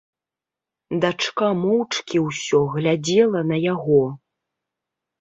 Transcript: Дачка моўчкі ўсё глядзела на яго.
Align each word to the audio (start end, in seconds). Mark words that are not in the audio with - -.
Дачка 1.03 1.51
моўчкі 1.61 2.23
ўсё 2.27 2.65
глядзела 2.79 3.47
на 3.55 3.63
яго. 3.73 4.03